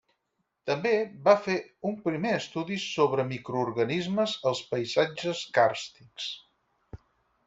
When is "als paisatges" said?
4.53-5.43